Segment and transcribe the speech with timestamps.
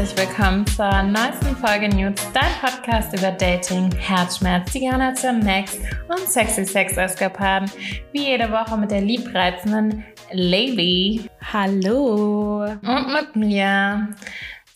[0.00, 5.78] herzlich willkommen zur neuesten Folge News, dein Podcast über Dating, Herzschmerz, die Generation Next
[6.08, 7.70] und sexy Sex-Eskapaden.
[8.12, 11.28] Wie jede Woche mit der liebreizenden Lady.
[11.52, 12.64] Hallo.
[12.64, 14.08] Und mit mir,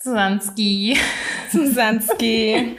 [0.05, 0.99] Susanski.
[1.51, 2.77] Susanski.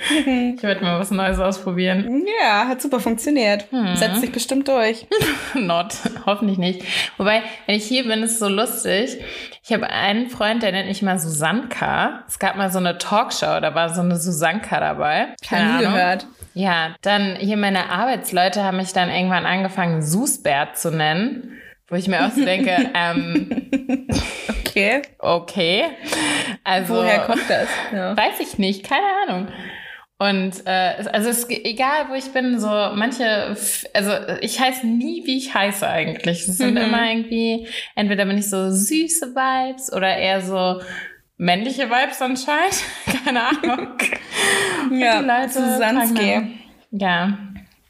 [0.55, 2.23] ich werde mal was Neues ausprobieren.
[2.43, 3.65] Ja, hat super funktioniert.
[3.71, 3.95] Hm.
[3.95, 5.07] Setzt sich bestimmt durch.
[5.55, 5.95] Not.
[6.27, 6.83] Hoffentlich nicht.
[7.17, 9.17] Wobei, wenn ich hier bin, ist es so lustig.
[9.63, 12.23] Ich habe einen Freund, der nennt mich mal Susanka.
[12.27, 15.29] Es gab mal so eine Talkshow, da war so eine Susanka dabei.
[15.47, 15.93] Keine Ahnung.
[15.93, 16.27] gehört.
[16.53, 21.57] Ja, dann hier meine Arbeitsleute haben mich dann irgendwann angefangen, Susbert zu nennen.
[21.87, 23.69] Wo ich mir auch so denke, ähm,
[24.59, 25.01] okay.
[25.19, 25.83] Okay.
[26.63, 27.69] Also, Woher kommt das?
[27.93, 28.17] Ja.
[28.17, 29.47] Weiß ich nicht, keine Ahnung.
[30.17, 33.55] Und äh, also es egal, wo ich bin, so manche,
[33.93, 36.47] also ich heiße nie, wie ich heiße eigentlich.
[36.47, 36.77] Es sind mhm.
[36.77, 40.81] immer irgendwie, entweder bin ich so süße Vibes oder eher so
[41.37, 42.81] männliche Vibes anscheinend.
[43.25, 43.97] Keine Ahnung.
[44.91, 46.59] ja, Susanski.
[46.91, 47.37] Ja.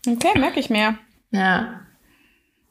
[0.08, 0.98] Okay, merke ich mir.
[1.30, 1.82] Ja.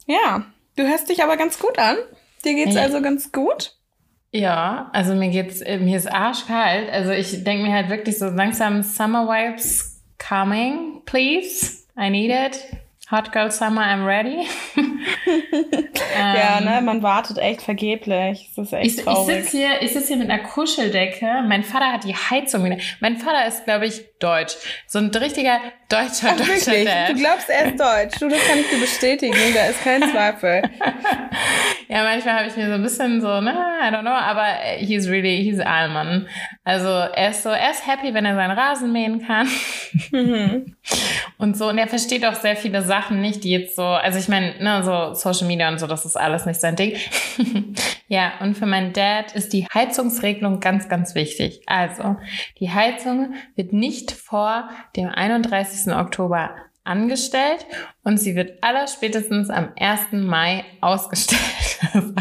[0.07, 0.47] Ja.
[0.77, 1.97] Du hörst dich aber ganz gut an.
[2.45, 2.83] Dir geht's ja.
[2.83, 3.77] also ganz gut?
[4.33, 6.91] Ja, also mir geht's, äh, mir ist arschkalt.
[6.91, 11.85] Also ich denke mir halt wirklich so langsam Summer Vibes coming, please.
[11.97, 12.61] I need it.
[13.11, 14.49] Hot Girl Summer, I'm ready.
[16.17, 18.51] ja, ne, man wartet echt vergeblich.
[18.57, 19.37] Das ist echt ich, traurig.
[19.37, 21.45] Ich sitze hier, ich sitz hier mit einer Kuscheldecke.
[21.47, 22.79] Mein Vater hat die Heizung wieder.
[23.01, 24.55] Mein Vater ist, glaube ich, deutsch.
[24.87, 26.85] So ein richtiger deutscher, Ach, deutscher wirklich?
[26.87, 27.11] Dad.
[27.11, 28.21] Du glaubst, er ist deutsch.
[28.21, 29.37] Du, das kann ich dir bestätigen.
[29.55, 30.63] Da ist kein Zweifel.
[31.89, 33.53] ja, manchmal habe ich mir so ein bisschen so, ne,
[33.83, 34.47] I don't know, aber
[34.79, 36.27] he's really, he's Allmann.
[36.65, 39.47] Also er ist so, er ist happy, wenn er seinen Rasen mähen kann.
[40.11, 40.75] Mhm.
[41.37, 44.29] Und so, und er versteht auch sehr viele Sachen nicht, die jetzt so, also ich
[44.29, 46.97] meine, ne, so Social Media und so, das ist alles nicht sein Ding.
[48.09, 51.63] ja, und für meinen Dad ist die Heizungsregelung ganz, ganz wichtig.
[51.67, 52.17] Also,
[52.59, 55.93] die Heizung wird nicht vor dem 31.
[55.95, 56.51] Oktober
[56.85, 57.67] angestellt
[58.03, 60.13] und sie wird allerspätestens am 1.
[60.13, 61.41] Mai ausgestellt.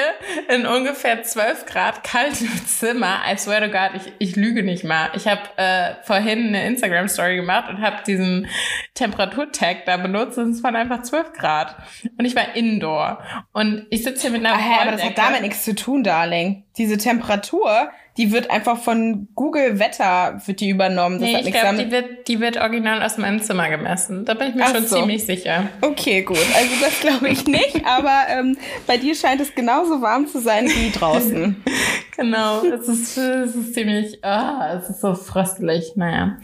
[0.00, 3.20] hier in ungefähr 12 Grad kaltem Zimmer.
[3.30, 5.10] I swear to God, ich, ich lüge nicht mal.
[5.14, 8.48] Ich habe äh, vorhin eine Instagram-Story gemacht und habe diesen
[8.94, 11.76] Temperaturtag da benutzt und es waren einfach 12 Grad.
[12.18, 13.22] Und ich war indoor.
[13.52, 16.64] Und ich sitze hier mit einer Ach, aber das hat damit nichts zu tun, Darling.
[16.76, 21.20] Diese Temperatur die wird einfach von Google Wetter wird die übernommen.
[21.20, 24.24] Das nee, ich glaube, die wird, die wird original aus meinem Zimmer gemessen.
[24.24, 24.96] Da bin ich mir Ach schon so.
[24.96, 25.68] ziemlich sicher.
[25.80, 26.38] Okay, gut.
[26.54, 30.66] Also das glaube ich nicht, aber ähm, bei dir scheint es genauso warm zu sein
[30.66, 31.62] wie draußen.
[32.16, 35.92] genau, es ist, es ist ziemlich, oh, es ist so fröstlich.
[35.94, 36.38] Naja.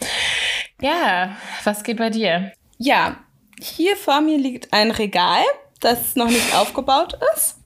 [0.81, 2.53] Ja, was geht bei dir?
[2.77, 3.17] Ja,
[3.59, 5.43] hier vor mir liegt ein Regal,
[5.81, 7.56] das noch nicht aufgebaut ist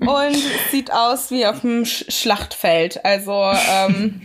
[0.00, 0.36] und
[0.70, 3.04] sieht aus wie auf dem Sch Schlachtfeld.
[3.04, 4.22] Also ähm,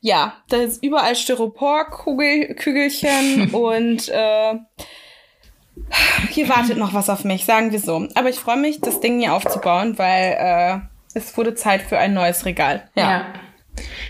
[0.00, 4.54] ja, da ist überall Styropor-Kügelchen und äh,
[6.30, 8.06] hier wartet noch was auf mich, sagen wir so.
[8.14, 10.78] Aber ich freue mich, das Ding hier aufzubauen, weil äh,
[11.14, 12.88] es wurde Zeit für ein neues Regal.
[12.94, 13.10] Ja.
[13.10, 13.26] ja.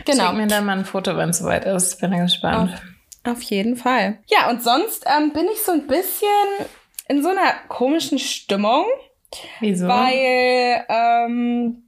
[0.04, 0.28] Genau.
[0.28, 2.00] Schick mir dann mal ein Foto, wenn es soweit ist.
[2.00, 2.80] Bin gespannt.
[3.24, 4.18] Auf, auf jeden Fall.
[4.26, 6.28] Ja, und sonst ähm, bin ich so ein bisschen
[7.08, 8.84] in so einer komischen Stimmung.
[9.60, 9.88] Wieso?
[9.88, 11.82] Weil, ähm,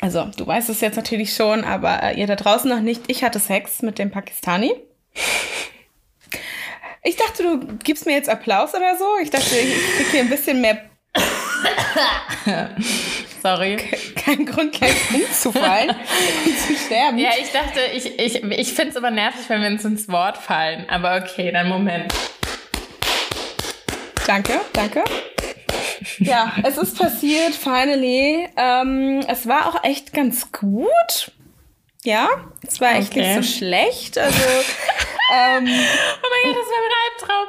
[0.00, 3.02] also du weißt es jetzt natürlich schon, aber äh, ihr da draußen noch nicht.
[3.08, 4.74] Ich hatte Sex mit dem Pakistani.
[7.02, 9.04] Ich dachte, du gibst mir jetzt Applaus oder so.
[9.22, 10.76] Ich dachte, ich krieg hier ein bisschen mehr.
[13.40, 13.76] Sorry.
[14.16, 15.90] Kein Grund, gleich umzufallen
[16.46, 17.16] und zu sterben.
[17.18, 20.36] Ja, ich dachte, ich, ich, ich finde es aber nervig, wenn wir uns ins Wort
[20.36, 20.84] fallen.
[20.90, 22.12] Aber okay, dann Moment.
[24.26, 25.04] Danke, danke
[26.18, 28.48] ja, es ist passiert, finally.
[28.56, 31.32] Ähm, es war auch echt ganz gut.
[32.06, 32.28] Ja,
[32.64, 33.34] es war echt okay.
[33.34, 34.16] nicht so schlecht.
[34.16, 34.38] Also,
[35.34, 37.46] ähm, oh mein Gott, das wäre mein Albtraum,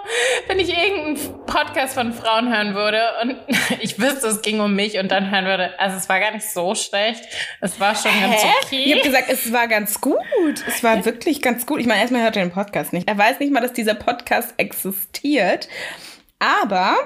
[0.47, 3.37] wenn ich irgendeinen Podcast von Frauen hören würde und
[3.81, 6.49] ich wüsste, es ging um mich und dann hören würde, also es war gar nicht
[6.49, 7.23] so schlecht.
[7.61, 8.47] Es war schon ganz Hä?
[8.63, 8.83] okay.
[8.83, 10.63] Ich habe gesagt, es war ganz gut.
[10.67, 11.79] Es war wirklich ganz gut.
[11.79, 13.07] Ich meine, erstmal hört er den Podcast nicht.
[13.07, 15.67] Er weiß nicht mal, dass dieser Podcast existiert.
[16.39, 16.97] Aber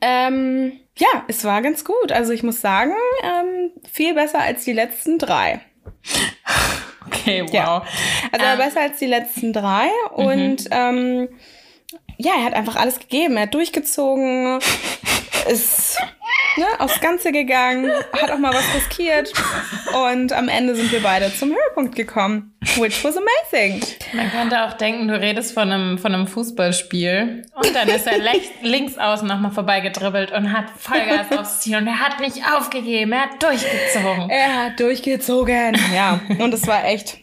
[0.00, 2.12] ähm, ja, es war ganz gut.
[2.12, 5.60] Also ich muss sagen, ähm, viel besser als die letzten drei.
[7.06, 7.52] Okay, wow.
[7.52, 7.84] Ja.
[8.32, 9.88] Also ähm, besser als die letzten drei.
[10.14, 10.70] Und mhm.
[10.70, 11.28] ähm,
[12.16, 13.36] ja, er hat einfach alles gegeben.
[13.36, 14.58] Er hat durchgezogen.
[15.48, 15.96] es
[16.56, 19.32] ne, aufs Ganze gegangen, hat auch mal was riskiert
[20.08, 23.82] und am Ende sind wir beide zum Höhepunkt gekommen, which was amazing.
[24.12, 28.18] Man könnte auch denken, du redest von einem, von einem Fußballspiel und dann ist er
[28.62, 33.22] links außen nochmal vorbeigedribbelt und hat Vollgas aufs Ziel und er hat nicht aufgegeben, er
[33.22, 34.30] hat durchgezogen.
[34.30, 36.20] Er hat durchgezogen, ja.
[36.38, 37.18] Und es war echt,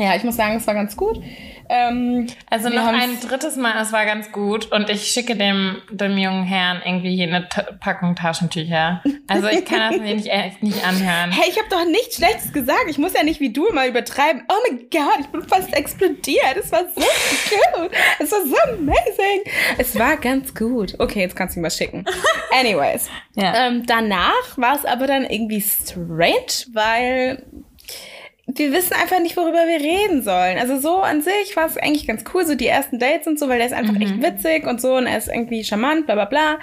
[0.00, 1.22] ja, ich muss sagen, es war ganz gut.
[1.68, 4.72] Ähm, also noch ein drittes Mal, es war ganz gut.
[4.72, 9.02] Und ich schicke dem, dem jungen Herrn irgendwie hier eine T Packung Taschentücher.
[9.28, 11.30] Also ich kann das mir nicht, echt nicht anhören.
[11.30, 12.86] Hey, ich habe doch nichts Schlechtes gesagt.
[12.88, 14.42] Ich muss ja nicht wie du mal übertreiben.
[14.48, 16.56] Oh mein Gott, ich bin fast explodiert.
[16.58, 17.90] Es war so gut.
[18.18, 19.42] Es war so amazing.
[19.78, 20.96] Es war ganz gut.
[20.98, 22.04] Okay, jetzt kannst du ihm was schicken.
[22.58, 23.08] Anyways.
[23.36, 23.68] Ja.
[23.68, 27.46] Ähm, danach war es aber dann irgendwie strange, weil
[28.58, 30.58] wir wissen einfach nicht, worüber wir reden sollen.
[30.58, 33.48] Also so an sich war es eigentlich ganz cool, so die ersten Dates und so,
[33.48, 34.02] weil der ist einfach mhm.
[34.02, 36.58] echt witzig und so und er ist irgendwie charmant, bla bla bla.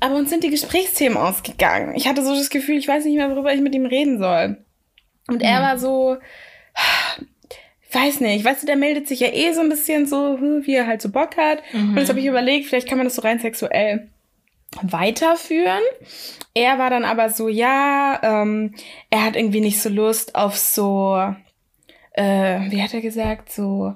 [0.00, 1.94] Aber uns sind die Gesprächsthemen ausgegangen.
[1.96, 4.58] Ich hatte so das Gefühl, ich weiß nicht mehr, worüber ich mit ihm reden soll.
[5.28, 5.48] Und mhm.
[5.48, 6.16] er war so,
[7.92, 10.86] weiß nicht, weißt du, der meldet sich ja eh so ein bisschen so, wie er
[10.86, 11.62] halt so Bock hat.
[11.72, 11.90] Mhm.
[11.90, 14.08] Und jetzt habe ich überlegt, vielleicht kann man das so rein sexuell
[14.82, 15.82] weiterführen.
[16.54, 18.74] Er war dann aber so, ja, ähm,
[19.10, 21.16] er hat irgendwie nicht so Lust auf so,
[22.12, 23.94] äh, wie hat er gesagt, so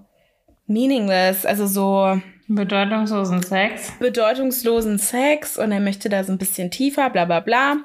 [0.66, 3.92] meaningless, also so bedeutungslosen Sex.
[3.98, 7.76] Bedeutungslosen Sex und er möchte da so ein bisschen tiefer, bla bla bla.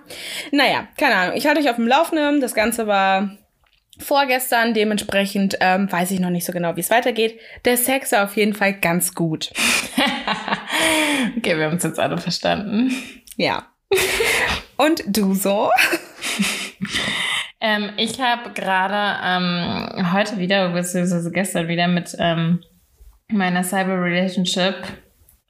[0.51, 1.35] Naja, keine Ahnung.
[1.37, 2.41] Ich halte euch auf dem Laufenden.
[2.41, 3.37] Das Ganze war
[3.99, 7.39] vorgestern, dementsprechend ähm, weiß ich noch nicht so genau, wie es weitergeht.
[7.65, 9.51] Der Sex war auf jeden Fall ganz gut.
[11.37, 12.91] okay, wir haben uns jetzt alle verstanden.
[13.37, 13.67] Ja.
[14.77, 15.69] Und du so?
[17.61, 22.61] ähm, ich habe gerade ähm, heute wieder, beziehungsweise gestern wieder mit ähm,
[23.29, 24.75] meiner Cyber Relationship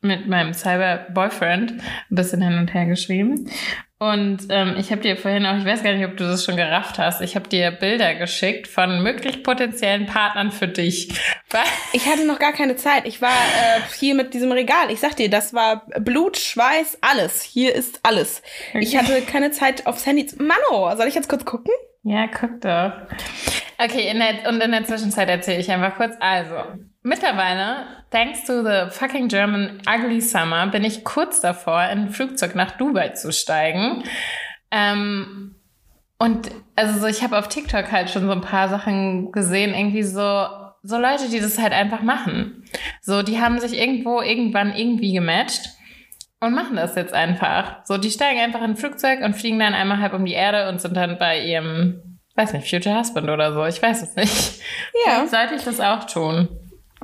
[0.06, 3.50] mit meinem Cyber-Boyfriend ein bisschen hin und her geschrieben.
[3.98, 6.58] Und ähm, ich habe dir vorhin auch, ich weiß gar nicht, ob du das schon
[6.58, 11.14] gerafft hast, ich habe dir Bilder geschickt von möglich potenziellen Partnern für dich.
[11.94, 13.08] Ich hatte noch gar keine Zeit.
[13.08, 14.92] Ich war äh, hier mit diesem Regal.
[14.92, 17.42] Ich sag dir, das war Blut, Schweiß, alles.
[17.42, 18.42] Hier ist alles.
[18.72, 18.84] Okay.
[18.84, 20.28] Ich hatte keine Zeit aufs Handy.
[20.40, 21.72] Mano, soll ich jetzt kurz gucken?
[22.04, 22.92] Ja, guck doch.
[23.78, 26.16] Okay, in der, und in der Zwischenzeit erzähle ich einfach kurz.
[26.20, 26.56] Also,
[27.06, 32.56] mittlerweile, thanks to the fucking German ugly summer, bin ich kurz davor, in ein Flugzeug
[32.56, 34.04] nach Dubai zu steigen.
[34.72, 35.56] Ähm,
[36.18, 40.04] und also so, ich habe auf TikTok halt schon so ein paar Sachen gesehen, irgendwie
[40.04, 40.48] so,
[40.82, 42.66] so Leute, die das halt einfach machen.
[43.02, 45.70] So, die haben sich irgendwo irgendwann irgendwie gematcht
[46.40, 47.86] und machen das jetzt einfach.
[47.86, 50.70] So, die steigen einfach in ein Flugzeug und fliegen dann einmal halb um die Erde
[50.70, 52.02] und sind dann bei ihrem
[52.36, 53.66] weiß nicht, Future Husband oder so.
[53.66, 54.62] Ich weiß es nicht.
[55.06, 55.26] Ja.
[55.28, 56.50] sollte ich das auch tun?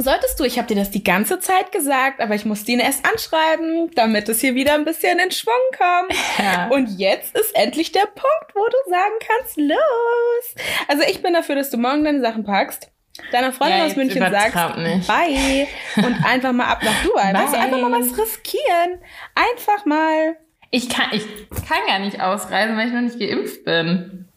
[0.02, 3.06] Solltest du, ich habe dir das die ganze Zeit gesagt, aber ich musste ihn erst
[3.06, 6.20] anschreiben, damit es hier wieder ein bisschen in Schwung kommt.
[6.40, 6.68] Ja.
[6.72, 10.66] Und jetzt ist endlich der Punkt, wo du sagen kannst, los.
[10.88, 12.90] Also ich bin dafür, dass du morgen deine Sachen packst,
[13.32, 15.08] deiner Freundin ja, aus München sagst, nicht.
[15.08, 15.68] bye
[15.98, 17.34] und einfach mal ab nach Dubai.
[17.34, 17.44] Bye.
[17.44, 19.02] Weißt du, einfach mal was riskieren.
[19.36, 20.38] Einfach mal.
[20.72, 21.26] Ich kann, ich
[21.68, 24.31] kann gar nicht ausreisen, weil ich noch nicht geimpft bin.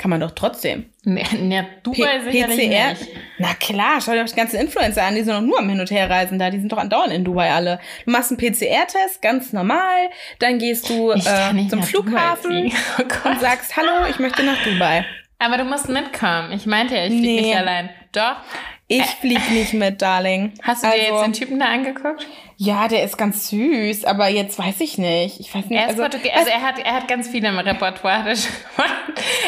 [0.00, 0.86] Kann man doch trotzdem.
[1.04, 2.88] Nee, nee Dubai P PCR?
[2.92, 3.08] Nicht.
[3.36, 5.78] Na klar, schau dir doch die ganzen Influencer an, die sind doch nur am Hin-
[5.78, 7.80] und Herreisen da, die sind doch andauernd in Dubai alle.
[8.06, 10.08] Du machst einen PCR-Test, ganz normal,
[10.38, 15.04] dann gehst du äh, zum Flughafen oh und sagst, hallo, ich möchte nach Dubai.
[15.38, 16.52] Aber du musst mitkommen.
[16.52, 17.40] Ich meinte ja, ich fliege nee.
[17.42, 17.90] nicht allein.
[18.12, 18.36] Doch.
[18.88, 20.54] Ich flieg nicht mit, Darling.
[20.62, 22.26] Hast du also, dir jetzt also den Typen da angeguckt?
[22.62, 25.40] Ja, der ist ganz süß, aber jetzt weiß ich nicht.
[25.40, 25.80] Ich weiß nicht.
[25.80, 28.34] Er ist also, Portugies also er hat, er hat ganz viele im Repertoire.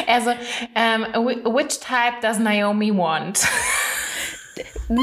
[0.06, 3.46] also, um, which type does Naomi want?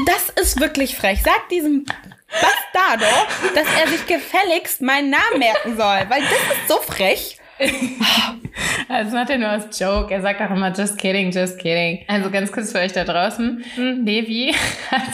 [0.06, 1.22] Das ist wirklich frech.
[1.22, 3.06] Sag diesem Bastardo,
[3.54, 7.38] dass er sich gefälligst meinen Namen merken soll, weil das ist so frech.
[8.88, 10.12] Das macht er nur als Joke.
[10.12, 12.04] Er sagt auch immer, just kidding, just kidding.
[12.08, 13.64] Also ganz kurz für euch da draußen.
[13.76, 14.54] Levi
[14.90, 15.12] hat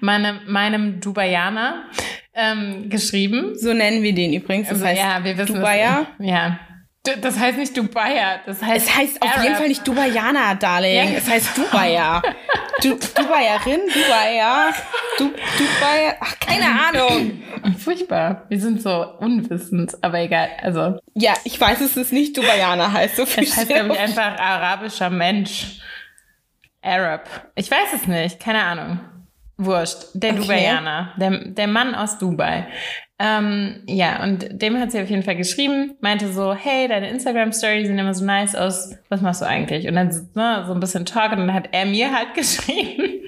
[0.00, 1.86] meinem, meinem Dubaianer
[2.34, 3.56] ähm, geschrieben.
[3.56, 4.68] So nennen wir den übrigens.
[4.68, 6.06] Das also, heißt ja, wir wissen Dubaier.
[6.18, 6.60] Es, ja.
[7.22, 8.86] Das heißt nicht Dubaier, das heißt.
[8.86, 9.36] Es heißt Arab.
[9.36, 11.12] auf jeden Fall nicht Dubaianer, Darling.
[11.12, 11.16] Ja.
[11.16, 12.20] Es heißt Dubaier.
[12.82, 14.74] du, Dubaierin, Dubaier,
[15.16, 16.16] du, Dubaier.
[16.20, 17.42] Ach, keine Ahnung.
[17.78, 18.44] Furchtbar.
[18.50, 20.50] Wir sind so unwissend, aber egal.
[20.62, 20.98] Also.
[21.14, 23.16] Ja, ich weiß, dass es nicht Dubaianer heißt.
[23.16, 25.80] So viel es heißt, glaube ich, einfach arabischer Mensch.
[26.82, 27.28] Arab.
[27.54, 29.00] Ich weiß es nicht, keine Ahnung.
[29.64, 30.06] Wurscht.
[30.14, 30.40] Der okay.
[30.40, 31.12] Dubaianer.
[31.18, 32.66] Der, der Mann aus Dubai.
[33.22, 37.86] Ähm, ja, und dem hat sie auf jeden Fall geschrieben, meinte so, hey, deine Instagram-Stories
[37.86, 39.86] sehen immer so nice aus, was machst du eigentlich?
[39.86, 43.20] Und dann ne, so ein bisschen Talk und dann hat er mir halt geschrieben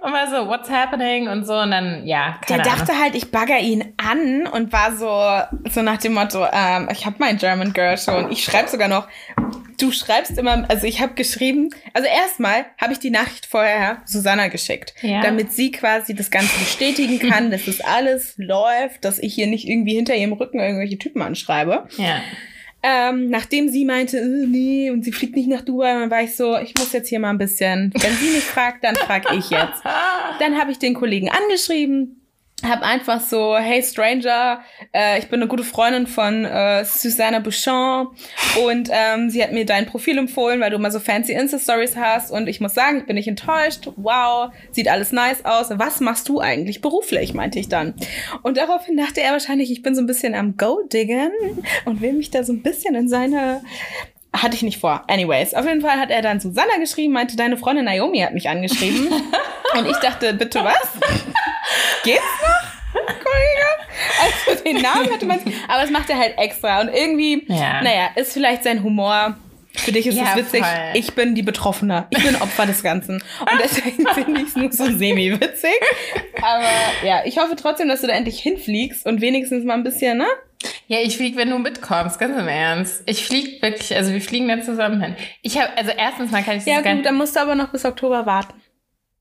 [0.00, 3.04] und war so, what's happening und so und dann, ja, keine Der dachte Ahnung.
[3.04, 7.16] halt, ich bagger ihn an und war so, so nach dem Motto, ähm, ich habe
[7.18, 8.30] mein German Girl schon.
[8.30, 9.08] Ich schreibe sogar noch,
[9.78, 14.48] du schreibst immer, also ich habe geschrieben, also erstmal habe ich die Nachricht vorher Susanna
[14.48, 15.22] geschickt, ja.
[15.22, 19.68] damit sie quasi das Ganze bestätigen kann, dass das alles läuft, dass ich hier nicht
[19.68, 21.88] irgendwie hinter ihrem Rücken irgendwelche Typen anschreibe.
[21.96, 22.20] Ja.
[22.82, 26.36] Ähm, nachdem sie meinte, äh, nee, und sie fliegt nicht nach Dubai, dann war ich
[26.36, 29.50] so, ich muss jetzt hier mal ein bisschen, wenn sie mich fragt, dann frag ich
[29.50, 29.82] jetzt.
[30.38, 32.20] Dann habe ich den Kollegen angeschrieben,
[32.64, 34.60] hab einfach so, hey Stranger,
[34.94, 38.08] äh, ich bin eine gute Freundin von äh, Susanna Bouchon
[38.64, 42.30] und ähm, sie hat mir dein Profil empfohlen, weil du immer so fancy Insta-Stories hast
[42.30, 43.90] und ich muss sagen, ich bin nicht enttäuscht.
[43.96, 45.68] Wow, sieht alles nice aus.
[45.70, 47.94] Was machst du eigentlich beruflich, meinte ich dann.
[48.42, 51.30] Und daraufhin dachte er wahrscheinlich, ich bin so ein bisschen am Go-Diggen
[51.84, 53.60] und will mich da so ein bisschen in seine
[54.32, 55.04] hatte ich nicht vor.
[55.08, 58.48] Anyways, auf jeden Fall hat er dann Susanna geschrieben, meinte, deine Freundin Naomi hat mich
[58.48, 59.08] angeschrieben.
[59.78, 60.90] und ich dachte, bitte was?
[62.04, 63.76] Geht's noch, Kollege?
[64.20, 66.80] Also den Namen hätte man aber es macht er halt extra.
[66.80, 67.82] Und irgendwie, ja.
[67.82, 69.36] naja, ist vielleicht sein Humor.
[69.74, 70.64] Für dich ist es ja, witzig.
[70.64, 70.90] Voll.
[70.94, 72.06] Ich bin die Betroffene.
[72.10, 73.16] Ich bin Opfer des Ganzen.
[73.40, 75.74] Und deswegen finde ich es nur so semi-witzig.
[76.40, 76.64] Aber
[77.06, 80.26] ja, ich hoffe trotzdem, dass du da endlich hinfliegst und wenigstens mal ein bisschen, ne?
[80.88, 83.02] Ja, ich fliege, wenn du mitkommst, ganz im Ernst.
[83.06, 85.16] Ich fliege wirklich, also wir fliegen da zusammen hin.
[85.42, 87.68] Ich habe, also erstens mal kann ich das Ja, gut, dann musst du aber noch
[87.68, 88.54] bis Oktober warten.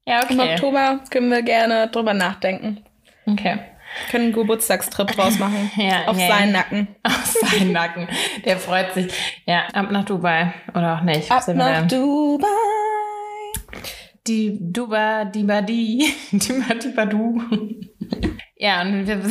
[0.07, 0.33] Ja, okay.
[0.33, 2.83] Im Oktober können wir gerne drüber nachdenken.
[3.25, 3.57] Okay.
[4.11, 5.71] Können einen Geburtstagstrip draus machen.
[5.77, 6.27] ja, auf yeah.
[6.27, 6.87] seinen Nacken.
[7.03, 8.07] Auf seinen Nacken.
[8.43, 9.11] Der freut sich.
[9.45, 10.53] Ja, ab nach Dubai.
[10.69, 11.31] Oder auch nicht.
[11.31, 12.47] Ab nach Dubai.
[14.27, 16.13] Die Duba, die Badi.
[16.31, 17.41] Die Badi Badu.
[18.65, 19.21] Ja, und wir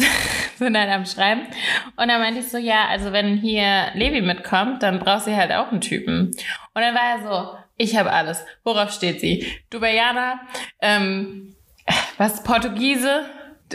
[0.58, 1.48] sind halt am Schreiben.
[1.96, 5.50] Und dann meinte ich so, ja, also wenn hier Levi mitkommt, dann braucht sie halt
[5.50, 6.26] auch einen Typen.
[6.26, 8.44] Und dann war er so, ich habe alles.
[8.62, 9.44] Worauf steht sie?
[9.70, 10.38] Dubaianer,
[10.80, 11.56] ähm,
[12.16, 13.24] was, Portugiese?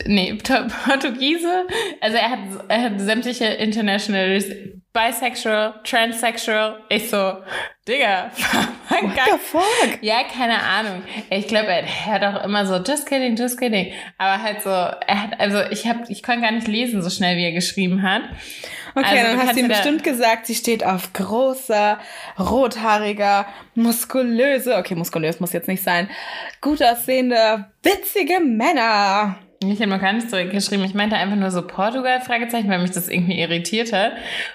[0.06, 1.68] Nee, Portugiese.
[2.00, 4.46] Also er hat, er hat sämtliche Internationals,
[4.94, 6.84] bisexual, transsexual.
[6.90, 7.34] Ich so,
[7.88, 8.32] Digga,
[8.90, 10.02] What the fuck?
[10.02, 11.04] Ja, keine Ahnung.
[11.30, 13.94] Ich glaube, er hat auch immer so, just kidding, just kidding.
[14.18, 17.38] Aber halt so, er hat, also ich hab, ich konnte gar nicht lesen, so schnell
[17.38, 18.24] wie er geschrieben hat.
[18.96, 22.00] Okay, also, dann hast du ihm bestimmt gesagt, sie steht auf großer,
[22.40, 26.10] rothaariger, muskulöse, okay, muskulös muss jetzt nicht sein,
[26.62, 29.38] gut aussehende, witzige Männer.
[29.62, 30.86] Ich habe noch gar nicht zurückgeschrieben.
[30.86, 34.14] Ich meinte einfach nur so Portugal, Fragezeichen, weil mich das irgendwie irritiert hat.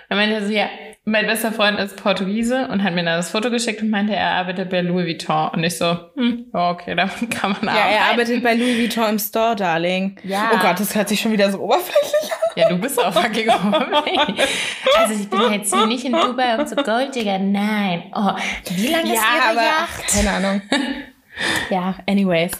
[0.08, 0.68] Dann meinte er so, ja,
[1.04, 4.30] mein bester Freund ist Portugiese und hat mir dann das Foto geschickt und meinte, er
[4.30, 5.50] arbeitet bei Louis Vuitton.
[5.50, 7.90] Und ich so, hm, okay, damit kann man arbeiten.
[7.90, 10.16] Ja, er arbeitet bei Louis Vuitton im Store, Darling.
[10.24, 10.52] Ja.
[10.54, 12.38] Oh Gott, das hört sich schon wieder so oberflächlich an.
[12.56, 14.48] Ja, du bist auch fucking oberflächlich.
[14.96, 17.38] Also ich bin jetzt hier nicht in Dubai um zu Golddigger.
[17.38, 18.04] Nein.
[18.14, 18.32] Oh,
[18.70, 20.06] wie lange ja, ist Ihre aber, Yacht?
[20.14, 20.62] Keine Ahnung.
[21.68, 22.52] ja, anyways.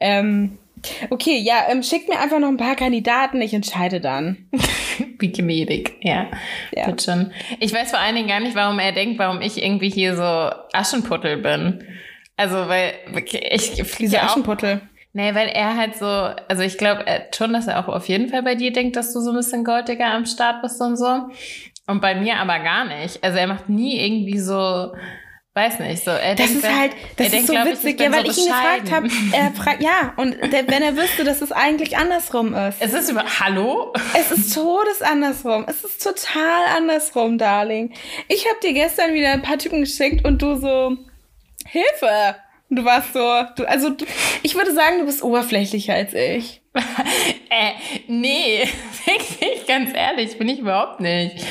[0.00, 0.58] Ähm,
[1.10, 4.48] Okay, ja, ähm, schickt mir einfach noch ein paar Kandidaten, ich entscheide dann.
[5.18, 6.26] Wie gnädig, ja.
[6.74, 6.86] ja.
[6.86, 7.32] Wird schon.
[7.60, 10.50] Ich weiß vor allen Dingen gar nicht, warum er denkt, warum ich irgendwie hier so
[10.72, 11.84] Aschenputtel bin.
[12.36, 12.94] Also, weil
[13.50, 14.80] ich fliege ja Aschenputtel.
[15.14, 18.42] Nee, weil er halt so, also ich glaube schon, dass er auch auf jeden Fall
[18.42, 21.28] bei dir denkt, dass du so ein bisschen goldiger am Start bist und so.
[21.86, 23.22] Und bei mir aber gar nicht.
[23.22, 24.92] Also er macht nie irgendwie so
[25.54, 26.10] Weiß nicht, so.
[26.10, 28.38] Er das denkt, ist halt, das ist denkt, so witzig, ich, ja, weil so ich
[28.38, 29.08] ihn gefragt habe.
[29.32, 32.80] Er fragt, ja, und der, wenn er wüsste, dass es eigentlich andersrum ist.
[32.80, 33.92] Es ist über, hallo?
[34.18, 35.66] Es ist todes andersrum.
[35.68, 37.92] Es ist total andersrum, Darling.
[38.28, 40.96] Ich habe dir gestern wieder ein paar Typen geschickt und du so,
[41.66, 42.36] Hilfe!
[42.70, 43.20] Du warst so,
[43.56, 44.06] du, also du,
[44.42, 46.62] ich würde sagen, du bist oberflächlicher als ich.
[46.74, 47.72] äh,
[48.06, 48.66] nee,
[49.04, 51.44] wirklich, ganz ehrlich, bin ich überhaupt nicht.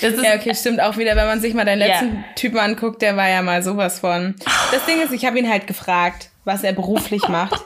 [0.00, 2.24] Ja, okay, stimmt auch wieder, wenn man sich mal deinen letzten yeah.
[2.34, 4.34] Typen anguckt, der war ja mal sowas von.
[4.72, 7.64] Das Ding ist, ich habe ihn halt gefragt, was er beruflich macht.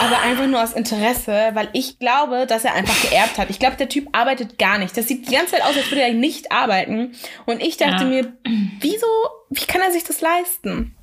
[0.00, 3.50] Aber einfach nur aus Interesse, weil ich glaube, dass er einfach geerbt hat.
[3.50, 4.96] Ich glaube, der Typ arbeitet gar nicht.
[4.96, 7.12] Das sieht die ganze Zeit aus, als würde er nicht arbeiten.
[7.46, 8.08] Und ich dachte ja.
[8.08, 8.32] mir,
[8.80, 9.06] wieso,
[9.50, 10.96] wie kann er sich das leisten?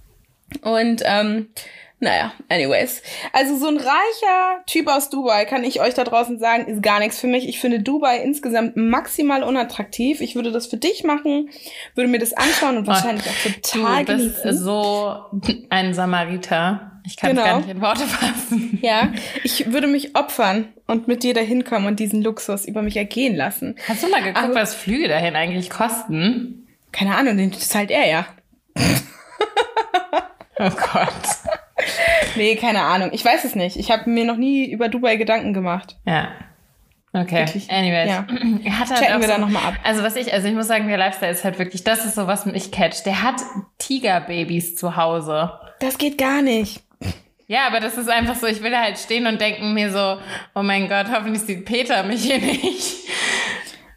[0.61, 1.49] Und ähm,
[2.01, 3.01] naja, anyways.
[3.33, 6.99] Also so ein reicher Typ aus Dubai, kann ich euch da draußen sagen, ist gar
[6.99, 7.47] nichts für mich.
[7.49, 10.21] Ich finde Dubai insgesamt maximal unattraktiv.
[10.21, 11.49] Ich würde das für dich machen,
[11.95, 14.63] würde mir das anschauen und wahrscheinlich auch total du bist genießen.
[14.63, 15.15] so
[15.69, 17.01] ein Samariter.
[17.05, 17.43] Ich kann genau.
[17.43, 18.79] gar nicht in Worte fassen.
[18.81, 19.11] Ja,
[19.43, 23.35] ich würde mich opfern und mit dir dahin kommen und diesen Luxus über mich ergehen
[23.35, 23.75] lassen.
[23.89, 26.67] Hast du mal geguckt, Aber, was Flüge dahin eigentlich kosten?
[26.91, 28.25] Keine Ahnung, den zahlt er ja.
[30.59, 31.38] oh Gott
[32.35, 33.09] nee, keine Ahnung.
[33.13, 33.77] Ich weiß es nicht.
[33.77, 35.97] Ich habe mir noch nie über Dubai Gedanken gemacht.
[36.05, 36.29] Ja.
[37.11, 37.71] Okay, Wirklich.
[37.71, 38.07] anyways.
[38.07, 38.27] Ja.
[38.79, 39.73] Hat halt Checken auch wir so, da nochmal ab.
[39.83, 42.27] Also was ich, also ich muss sagen, der Lifestyle ist halt wirklich, das ist so,
[42.27, 43.05] was mich catcht.
[43.05, 43.41] Der hat
[43.79, 45.51] Tigerbabys zu Hause.
[45.79, 46.83] Das geht gar nicht.
[47.47, 50.19] Ja, aber das ist einfach so, ich will da halt stehen und denken mir so,
[50.53, 53.07] oh mein Gott, hoffentlich sieht Peter mich hier nicht.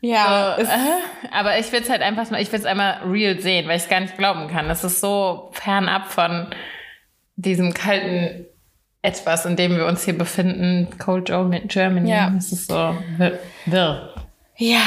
[0.00, 0.68] Ja, So, äh,
[1.30, 3.82] aber ich will es halt einfach mal, ich will es einmal real sehen, weil ich
[3.82, 4.68] es gar nicht glauben kann.
[4.68, 6.48] Das ist so fernab von
[7.36, 8.46] diesem kalten
[9.02, 12.08] Etwas, in dem wir uns hier befinden, Cold Germ- Germany.
[12.10, 12.30] Ja.
[12.30, 12.94] Das ist so
[13.66, 14.14] wirr.
[14.58, 14.80] ja.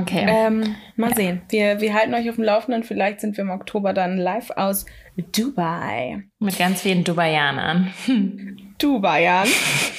[0.00, 0.26] Okay.
[0.28, 1.42] Ähm, mal sehen.
[1.48, 2.82] Wir, wir halten euch auf dem Laufenden.
[2.82, 4.86] Vielleicht sind wir im Oktober dann live aus
[5.18, 6.22] Dubai.
[6.38, 7.92] Mit ganz vielen Dubaianern.
[8.78, 9.48] Dubaian.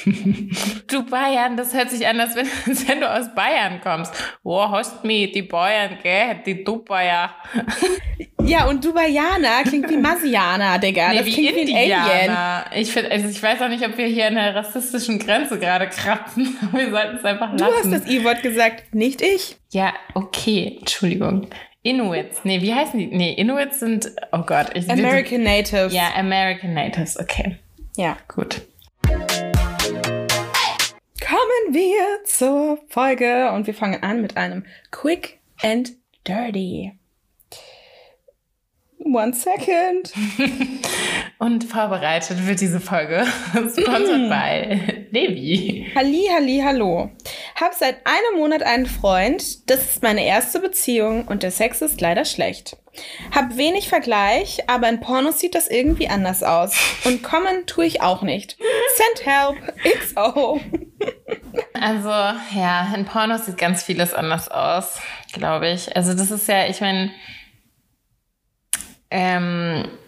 [0.88, 4.14] Dubaian, das hört sich an, als wenn, als wenn du aus Bayern kommst.
[4.44, 6.40] Oh, hast mich, die Bayern, gell?
[6.46, 7.32] Die Dubaier.
[8.46, 11.14] Ja, und Dubaianer klingt wie Masianer, Digga.
[11.14, 12.00] das klingt wie ein Alien.
[12.22, 12.66] Indianer.
[12.74, 15.88] Ich, find, also ich weiß auch nicht, ob wir hier an der rassistischen Grenze gerade
[15.90, 16.58] kratzen.
[16.72, 17.92] Wir sollten es einfach Du hast lassen.
[17.92, 19.58] das I-Wort gesagt, nicht ich.
[19.72, 21.48] ja, okay, Entschuldigung.
[21.82, 22.44] Inuits.
[22.44, 23.08] Nee, wie heißen die?
[23.08, 24.72] Nee, Inuits sind, oh Gott.
[24.74, 25.94] Ich, American Natives.
[25.94, 27.58] Ja, American Natives, okay.
[27.96, 28.18] ja.
[28.28, 28.62] Gut.
[31.30, 35.94] Kommen wir zur Folge und wir fangen an mit einem Quick and
[36.28, 36.92] Dirty.
[39.00, 40.12] One second.
[41.42, 45.90] Und vorbereitet wird diese Folge sponsored by Levi.
[45.96, 47.12] Halli, halli, hallo.
[47.56, 49.70] Hab seit einem Monat einen Freund.
[49.70, 52.76] Das ist meine erste Beziehung und der Sex ist leider schlecht.
[53.34, 56.76] Hab wenig Vergleich, aber in Pornos sieht das irgendwie anders aus.
[57.06, 58.58] Und kommen tue ich auch nicht.
[58.98, 59.56] Send help.
[60.02, 60.60] XO.
[61.74, 65.00] Also, ja, in Pornos sieht ganz vieles anders aus,
[65.32, 65.96] glaube ich.
[65.96, 67.12] Also, das ist ja, ich meine,
[69.10, 69.99] ähm, äh,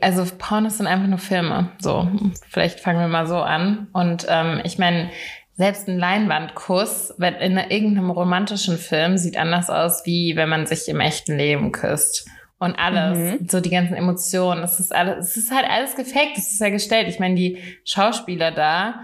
[0.00, 1.70] also Pornos sind einfach nur Filme.
[1.78, 2.08] So,
[2.48, 3.88] vielleicht fangen wir mal so an.
[3.92, 5.10] Und ähm, ich meine,
[5.54, 10.88] selbst ein Leinwandkuss, wenn in irgendeinem romantischen Film, sieht anders aus, wie wenn man sich
[10.88, 12.28] im echten Leben küsst.
[12.60, 16.52] Und alles, so die ganzen Emotionen, das ist alles, es ist halt alles gefaked, es
[16.52, 17.08] ist ja gestellt.
[17.08, 19.00] Ich meine, die Schauspieler da,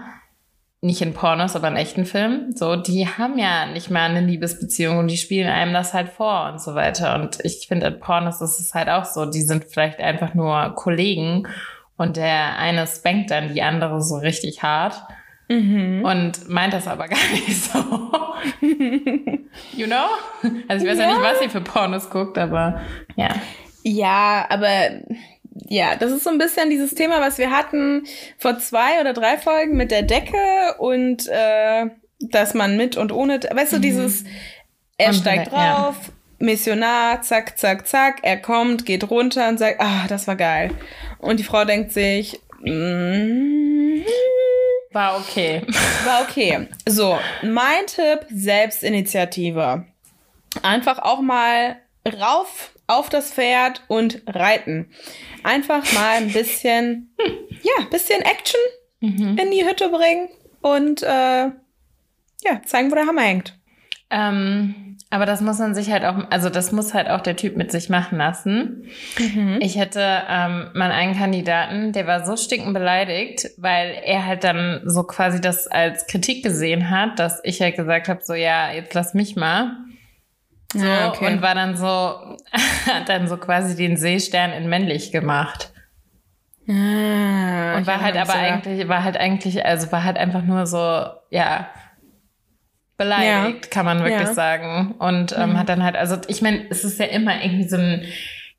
[0.85, 4.99] nicht in Pornos, aber in echten Filmen, so, die haben ja nicht mal eine Liebesbeziehung
[4.99, 7.15] und die spielen einem das halt vor und so weiter.
[7.15, 10.73] Und ich finde, in Pornos ist es halt auch so, die sind vielleicht einfach nur
[10.75, 11.47] Kollegen
[11.97, 15.01] und der eine spankt dann die andere so richtig hart
[15.47, 17.79] und meint das aber gar nicht so.
[19.75, 20.07] you know?
[20.67, 21.09] Also ich weiß ja.
[21.09, 21.13] Ja.
[21.13, 22.81] nicht, was sie für Pornos guckt, aber
[23.15, 23.29] ja.
[23.83, 24.69] Ja, aber
[25.55, 28.03] ja, das ist so ein bisschen dieses Thema, was wir hatten
[28.37, 31.85] vor zwei oder drei Folgen mit der Decke und äh,
[32.19, 34.25] dass man mit und ohne, weißt du, dieses,
[34.97, 35.75] er Und steigt vielleicht, ja.
[35.75, 35.95] drauf,
[36.39, 40.71] Missionar, zack, zack, zack, er kommt, geht runter und sagt, ah, das war geil.
[41.19, 44.01] Und die Frau denkt sich, mm,
[44.91, 45.61] War okay.
[46.05, 46.67] war okay.
[46.87, 49.85] So, mein Tipp, Selbstinitiative.
[50.61, 54.89] Einfach auch mal rauf auf das Pferd und reiten.
[55.43, 57.15] Einfach mal ein bisschen,
[57.63, 58.59] ja, bisschen Action
[59.37, 60.29] in die Hütte bringen
[60.61, 61.49] und äh,
[62.43, 63.57] ja, zeigen, wo der Hammer hängt.
[64.09, 67.55] Ähm, aber das muss man sich halt auch, also das muss halt auch der Typ
[67.55, 68.85] mit sich machen lassen.
[69.61, 74.81] Ich hätte ähm, mal einen Kandidaten, der war so stinkend beleidigt, weil er halt dann
[74.85, 78.93] so quasi das als Kritik gesehen hat, dass ich halt gesagt habe, so ja, jetzt
[78.93, 79.77] lass mich mal.
[80.77, 81.27] So, Ah, okay.
[81.33, 81.85] Und war dann so,
[82.91, 85.71] hat dann so quasi den Seestern in männlich gemacht.
[86.67, 90.77] Ah, Und war halt aber eigentlich, war halt eigentlich, also war halt einfach nur so,
[91.29, 91.67] ja,
[92.97, 94.29] beleidigt, kann man wirklich Ja.
[94.29, 94.33] Mhm.
[94.33, 94.95] sagen.
[94.99, 98.03] Und ähm, hat dann halt, also ich meine, es ist ja immer irgendwie so ein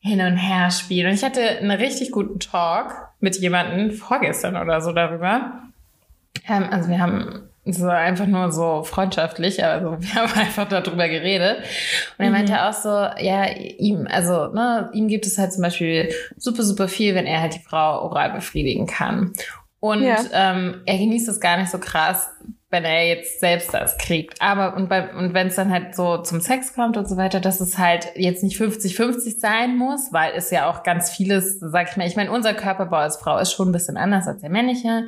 [0.01, 1.07] Hin- und Her-Spiel.
[1.07, 5.63] Und ich hatte einen richtig guten Talk mit jemandem vorgestern oder so darüber.
[6.49, 11.59] Ähm, also wir haben so einfach nur so freundschaftlich, also wir haben einfach darüber geredet.
[12.19, 16.09] Und er meinte auch so, ja, ihm, also, ne, ihm gibt es halt zum Beispiel
[16.37, 19.33] super, super viel, wenn er halt die Frau oral befriedigen kann.
[19.81, 20.17] Und Ja.
[20.33, 22.29] ähm, er genießt es gar nicht so krass,
[22.71, 24.41] wenn er jetzt selbst das kriegt.
[24.43, 27.39] Aber und, bei, und wenn es dann halt so zum Sex kommt und so weiter,
[27.41, 31.91] dass es halt jetzt nicht 50-50 sein muss, weil es ja auch ganz vieles, sag
[31.91, 34.51] ich mal, ich meine, unser Körperbau als Frau ist schon ein bisschen anders als der
[34.51, 35.07] männliche.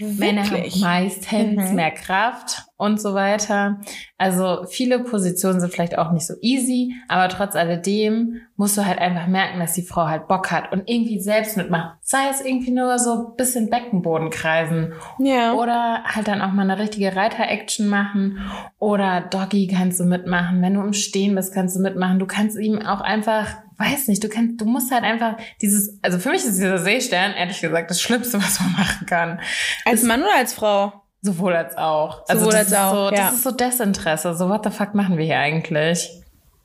[0.00, 0.80] Männer haben Wirklich?
[0.80, 1.74] meistens Mhm.
[1.74, 3.80] mehr Kraft und so weiter.
[4.16, 8.98] Also viele Positionen sind vielleicht auch nicht so easy, aber trotz alledem musst du halt
[8.98, 11.98] einfach merken, dass die Frau halt Bock hat und irgendwie selbst mitmacht.
[12.00, 15.52] Sei es irgendwie nur so ein bisschen Beckenboden kreisen Ja.
[15.54, 18.38] oder halt dann auch mal eine richtige Reiter-Action machen
[18.78, 20.62] oder Doggy kannst du mitmachen.
[20.62, 22.20] Wenn du im Stehen bist, kannst du mitmachen.
[22.20, 23.46] Du kannst ihm auch einfach,
[23.78, 27.32] weiß nicht, du kannst, du musst halt einfach dieses, also für mich ist dieser Seestern,
[27.32, 29.40] ehrlich gesagt, das Schlimmste, was man machen kann.
[29.84, 30.92] Als Mann oder als Frau?
[31.20, 32.24] Sowohl als auch.
[32.28, 33.24] Also Sowohl das als ist auch, so, ja.
[33.26, 34.34] Das ist so Desinteresse.
[34.34, 36.10] So, what the fuck machen wir hier eigentlich?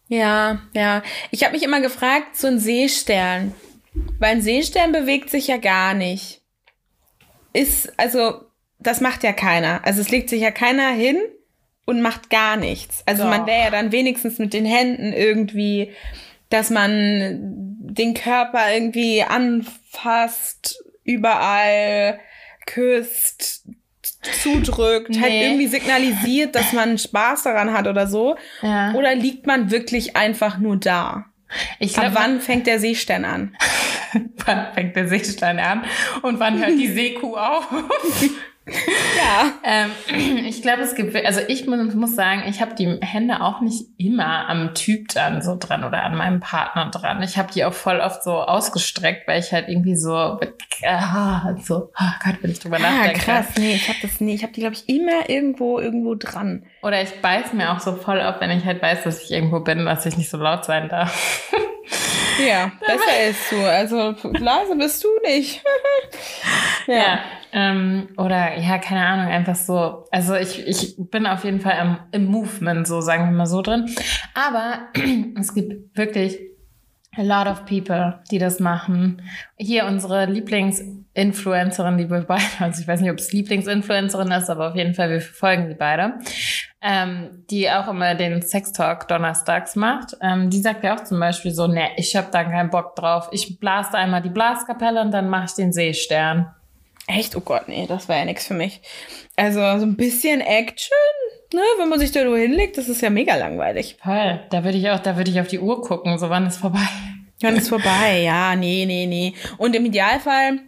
[0.08, 1.02] Ja, ja.
[1.32, 3.54] Ich habe mich immer gefragt, so ein Seestern.
[4.20, 6.42] Weil ein Seestern bewegt sich ja gar nicht.
[7.52, 8.44] Ist, also,
[8.80, 9.82] das macht ja keiner.
[9.86, 11.18] Also es legt sich ja keiner hin
[11.86, 13.04] und macht gar nichts.
[13.06, 13.30] Also Doch.
[13.30, 15.92] man wäre ja dann wenigstens mit den Händen irgendwie,
[16.50, 17.40] dass man
[17.80, 22.20] den Körper irgendwie anfasst, überall
[22.66, 23.68] küsst,
[24.24, 25.46] zudrückt, halt Nee.
[25.46, 28.36] irgendwie signalisiert, dass man Spaß daran hat oder so.
[28.62, 28.94] Ja.
[28.94, 31.26] Oder liegt man wirklich einfach nur da?
[31.80, 33.56] ich Ab glaube, wann fängt der Seestern an?
[34.46, 35.84] wann fängt der Seestern an
[36.24, 37.68] und wann hört die Seekuh auf?
[38.66, 39.52] Ja.
[39.66, 39.92] Ähm,
[40.46, 43.86] ich glaube, es gibt, also ich muss, muss sagen, ich habe die Hände auch nicht
[43.98, 47.24] immer am Typ dann so dran oder an meinem Partner dran.
[47.24, 50.14] Ich habe die auch voll oft so ausgestreckt, weil ich halt irgendwie so,
[50.86, 53.20] ah, so, oh Gott, wenn ich drüber Ah, nachdenke.
[53.22, 53.46] krass.
[53.58, 54.36] Nee, ich habe das nie.
[54.36, 56.66] Ich habe die, glaube ich, immer irgendwo, irgendwo dran.
[56.82, 59.62] Oder ich beiß mir auch so voll auf, wenn ich halt weiß, dass ich irgendwo
[59.62, 61.50] bin, dass ich nicht so laut sein darf.
[62.46, 63.64] Ja, besser ist du.
[63.64, 65.62] Also leise bist du nicht.
[66.88, 67.20] Ja.
[67.54, 70.06] Ähm, oder ja, keine Ahnung, einfach so.
[70.12, 73.62] Also ich, ich bin auf jeden Fall im, im Movement, so sagen wir mal so
[73.62, 73.90] drin.
[74.34, 74.80] Aber
[75.40, 76.40] es gibt wirklich
[77.16, 79.22] a lot of people, die das machen.
[79.56, 84.70] Hier unsere Lieblingsinfluencerin, die wir beide, also ich weiß nicht, ob es Lieblingsinfluencerin ist, aber
[84.70, 86.14] auf jeden Fall, wir verfolgen sie beide.
[86.82, 90.18] Ähm, die auch immer den Sextalk donnerstags macht.
[90.22, 93.30] Ähm, die sagt ja auch zum Beispiel so, ne, ich hab da keinen Bock drauf.
[93.32, 96.48] Ich blase einmal die Blaskapelle und dann mache ich den Seestern.
[97.08, 97.36] Echt?
[97.36, 98.82] Oh Gott, nee, das war ja nichts für mich.
[99.36, 100.98] Also so ein bisschen Action,
[101.54, 103.98] ne, wenn man sich da nur hinlegt, das ist ja mega langweilig.
[104.02, 104.40] Voll.
[104.50, 106.88] Da würde ich auch, da würde ich auf die Uhr gucken, so wann ist vorbei.
[107.42, 108.22] Dann ist vorbei.
[108.24, 109.34] Ja, nee, nee, nee.
[109.58, 110.60] Und im Idealfall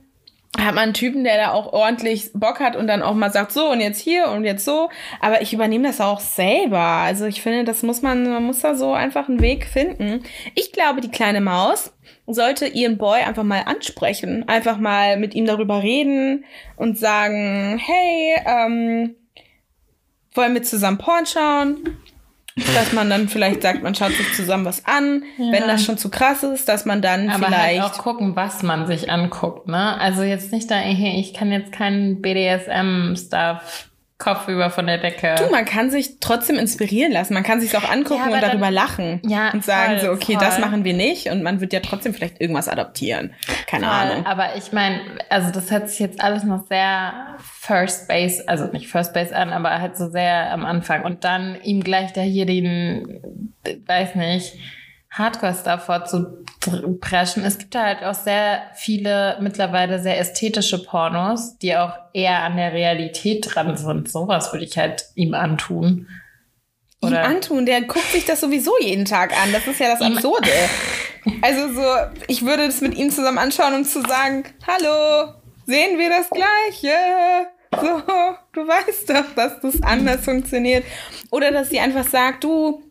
[0.58, 3.52] hat man einen Typen, der da auch ordentlich Bock hat und dann auch mal sagt,
[3.52, 4.90] so und jetzt hier und jetzt so.
[5.22, 6.80] Aber ich übernehme das auch selber.
[6.80, 10.24] Also ich finde, das muss man, man muss da so einfach einen Weg finden.
[10.54, 11.94] Ich glaube, die kleine Maus
[12.28, 14.48] sollte ihren Boy einfach mal ansprechen.
[14.48, 19.16] Einfach mal mit ihm darüber reden und sagen, hey, ähm,
[20.34, 21.98] wollen wir zusammen Porn schauen?
[22.74, 25.24] Dass man dann vielleicht sagt, man schaut sich zusammen was an.
[25.38, 25.52] Ja.
[25.52, 27.82] Wenn das schon zu krass ist, dass man dann Aber vielleicht.
[27.82, 30.00] halt auch gucken, was man sich anguckt, ne?
[30.00, 35.36] Also jetzt nicht da, ich kann jetzt keinen BDSM-Stuff Kopf über von der Decke.
[35.38, 37.34] Du, man kann sich trotzdem inspirieren lassen.
[37.34, 39.22] Man kann sich auch angucken Ja, und darüber dann- lachen.
[39.26, 40.46] Ja, und sagen voll, so, okay, voll.
[40.46, 41.28] das machen wir nicht.
[41.30, 43.34] Und man wird ja trotzdem vielleicht irgendwas adoptieren.
[43.68, 43.94] Keine Voll.
[43.94, 44.26] Ahnung.
[44.26, 47.14] Aber ich meine, also das hört sich jetzt alles noch sehr
[47.60, 51.04] First Base, also nicht First Base an, aber halt so sehr am Anfang.
[51.04, 53.20] Und dann ihm gleich da hier den,
[53.86, 54.54] weiß nicht,
[55.18, 57.46] Hardcore-Stuff vorzupreschen.
[57.46, 62.58] Es gibt da halt auch sehr viele mittlerweile sehr ästhetische Pornos, die auch eher an
[62.58, 64.12] der Realität dran sind.
[64.12, 66.08] Sowas würde ich halt ihm antun.
[67.02, 69.54] Ihm antun, der guckt sich das sowieso jeden Tag an.
[69.54, 70.50] Das ist ja das Absurde.
[71.42, 71.84] also so,
[72.28, 75.34] ich würde das mit ihm zusammen anschauen, um zu sagen, hallo,
[75.66, 76.96] sehen wir das Gleiche?
[77.72, 78.02] So,
[78.54, 80.84] du weißt doch, dass das anders funktioniert.
[81.32, 82.85] Oder dass sie einfach sagt, du,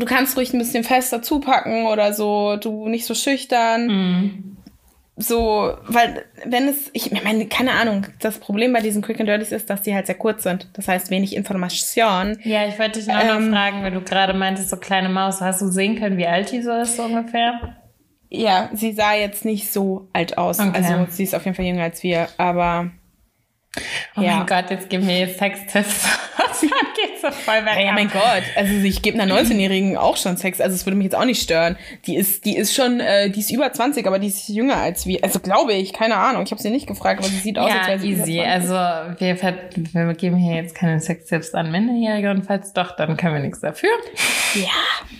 [0.00, 3.86] du kannst ruhig ein bisschen fester zupacken oder so, du nicht so schüchtern.
[3.86, 4.54] Mhm.
[5.20, 9.50] So, weil, wenn es, ich meine, keine Ahnung, das Problem bei diesen Quick and Dirties
[9.50, 10.68] ist, dass die halt sehr kurz sind.
[10.74, 12.38] Das heißt, wenig Information.
[12.44, 15.40] Ja, ich wollte dich noch, Ähm, noch fragen, weil du gerade meintest, so kleine Maus.
[15.40, 17.76] Hast du sehen können, wie alt die so ist, so ungefähr?
[18.30, 20.60] Ja, sie sah jetzt nicht so alt aus.
[20.60, 20.70] Okay.
[20.74, 22.90] Also, sie ist auf jeden Fall jünger als wir, aber.
[24.16, 24.36] Oh Ja.
[24.36, 26.06] mein Gott, jetzt gib mir jetzt Sextipps.
[27.00, 27.82] Geht so voll bergab.
[27.84, 28.42] Ja, mein Gott.
[28.56, 30.60] Also, ich gebe einer 19-Jährigen auch schon Sex.
[30.60, 31.76] Also, es würde mich jetzt auch nicht stören.
[32.06, 35.06] Die ist, die ist schon, äh, die ist über 20, aber die ist jünger als
[35.06, 35.22] wir.
[35.22, 36.42] Also, glaube ich, keine Ahnung.
[36.44, 38.34] Ich habe sie nicht gefragt, aber sie sieht aus, als Ja, wäre sie easy.
[38.38, 38.50] über 20.
[38.50, 38.74] Also
[39.20, 43.40] wir, wir geben hier jetzt keine Sextipps an Minderjährige und falls doch, dann können wir
[43.40, 43.90] nichts dafür.
[44.54, 44.68] Ja,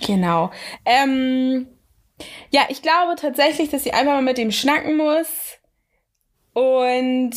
[0.06, 0.50] genau.
[0.84, 1.66] Ähm,
[2.50, 5.28] ja, ich glaube tatsächlich, dass sie einfach mal mit dem schnacken muss.
[6.52, 7.30] Und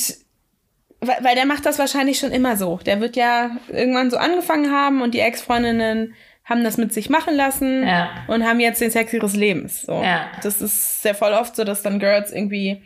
[1.01, 2.77] weil, der macht das wahrscheinlich schon immer so.
[2.85, 6.13] Der wird ja irgendwann so angefangen haben und die Ex-Freundinnen
[6.45, 8.09] haben das mit sich machen lassen Ja.
[8.27, 9.81] und haben jetzt den Sex ihres Lebens.
[9.83, 10.01] So.
[10.01, 10.27] Ja.
[10.43, 12.83] Das ist sehr voll oft so, dass dann Girls irgendwie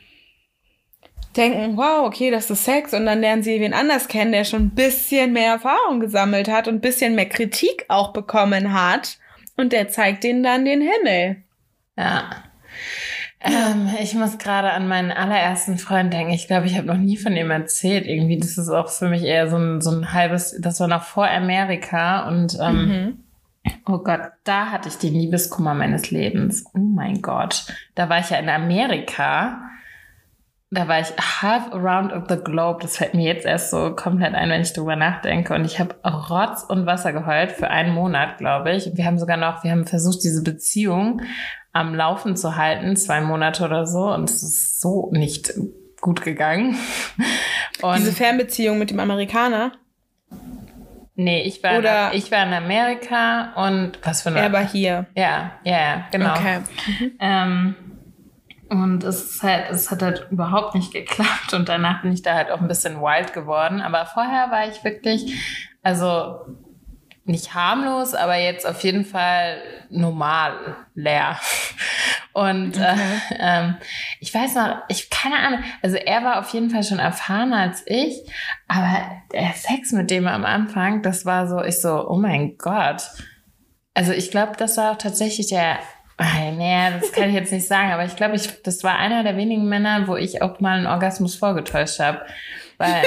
[1.35, 4.67] denken, wow, okay, das ist Sex und dann lernen sie wen anders kennen, der schon
[4.67, 9.17] ein bisschen mehr Erfahrung gesammelt hat und ein bisschen mehr Kritik auch bekommen hat
[9.57, 11.43] und der zeigt denen dann den Himmel.
[11.97, 12.29] Ja.
[13.45, 16.33] Ähm, ich muss gerade an meinen allerersten Freund denken.
[16.33, 18.05] Ich glaube, ich habe noch nie von ihm erzählt.
[18.07, 21.03] Irgendwie, das ist auch für mich eher so ein, so ein halbes, das war noch
[21.03, 23.19] vor Amerika und ähm, Mhm.
[23.87, 26.65] Oh Gott, da hatte ich den Liebeskummer meines Lebens.
[26.75, 27.65] Oh mein Gott.
[27.95, 29.59] Da war ich ja in Amerika.
[30.69, 31.07] da war ich
[31.41, 32.79] half around the globe.
[32.81, 35.53] Das fällt mir jetzt erst so komplett ein, wenn ich drüber nachdenke.
[35.55, 38.91] Und ich habe Rotz und Wasser geheult für einen Monat, glaube ich.
[38.95, 41.21] Wir haben sogar noch, wir haben versucht, diese Beziehung
[41.75, 44.05] am Laufen zu halten, zwei Monate oder so.
[44.13, 45.53] Und es ist so nicht
[45.99, 46.77] gut gegangen.
[47.81, 49.73] Und diese Fernbeziehung mit dem Amerikaner?
[51.15, 54.39] Nee, ich war, Oder in, ich war in Amerika und was für eine.
[54.39, 55.05] Er war hier.
[55.15, 56.33] Ja, ja, ja, genau.
[56.33, 56.61] Okay.
[57.19, 57.75] Ähm,
[58.69, 62.51] und es, halt, es hat halt überhaupt nicht geklappt und danach bin ich da halt
[62.51, 63.81] auch ein bisschen wild geworden.
[63.81, 65.33] Aber vorher war ich wirklich,
[65.83, 66.39] also
[67.25, 69.57] nicht harmlos, aber jetzt auf jeden Fall
[69.89, 71.39] normal leer.
[72.33, 72.97] Und okay.
[73.31, 73.75] äh, ähm,
[74.19, 77.83] ich weiß noch, ich keine Ahnung, also er war auf jeden Fall schon erfahrener als
[77.85, 78.29] ich,
[78.67, 83.03] aber der Sex mit dem am Anfang, das war so, ich so, oh mein Gott.
[83.93, 85.79] Also ich glaube, das war auch tatsächlich der
[86.17, 89.35] naja, das kann ich jetzt nicht sagen, aber ich glaube, ich, das war einer der
[89.35, 92.21] wenigen Männer, wo ich auch mal einen Orgasmus vorgetäuscht habe.
[92.77, 93.03] Weil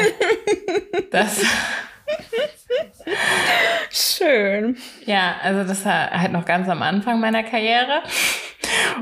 [1.10, 1.40] das.
[3.98, 4.76] Schön.
[5.06, 8.02] Ja, also das war halt noch ganz am Anfang meiner Karriere.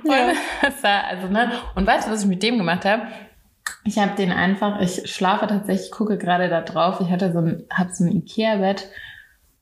[0.03, 0.33] Und, ja.
[0.63, 1.53] das war, also, ne?
[1.75, 3.03] Und weißt du, was ich mit dem gemacht habe?
[3.85, 7.01] Ich habe den einfach, ich schlafe tatsächlich, gucke gerade da drauf.
[7.01, 8.89] Ich hatte so ein, hab so ein Ikea-Bett.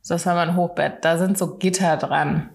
[0.06, 1.04] Das war mein Hochbett.
[1.04, 2.50] Da sind so Gitter dran.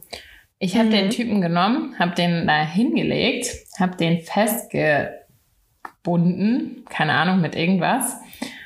[0.60, 0.92] Ich habe mhm.
[0.92, 8.16] den Typen genommen, habe den da hingelegt, habe den festgebunden, keine Ahnung, mit irgendwas.